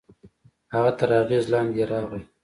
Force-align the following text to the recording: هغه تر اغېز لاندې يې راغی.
هغه 0.73 0.91
تر 0.99 1.09
اغېز 1.21 1.45
لاندې 1.53 1.75
يې 1.79 1.85
راغی. 1.91 2.21